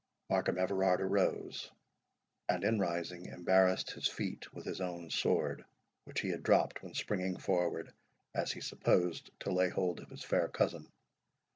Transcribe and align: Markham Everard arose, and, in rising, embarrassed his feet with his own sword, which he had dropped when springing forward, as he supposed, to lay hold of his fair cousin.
Markham 0.31 0.57
Everard 0.57 0.99
arose, 0.99 1.69
and, 2.49 2.63
in 2.63 2.79
rising, 2.79 3.27
embarrassed 3.27 3.91
his 3.91 4.07
feet 4.07 4.51
with 4.51 4.65
his 4.65 4.81
own 4.81 5.11
sword, 5.11 5.63
which 6.05 6.21
he 6.21 6.29
had 6.29 6.41
dropped 6.41 6.81
when 6.81 6.95
springing 6.95 7.37
forward, 7.37 7.93
as 8.33 8.51
he 8.53 8.61
supposed, 8.61 9.29
to 9.41 9.51
lay 9.51 9.69
hold 9.69 9.99
of 9.99 10.09
his 10.09 10.23
fair 10.23 10.47
cousin. 10.47 10.87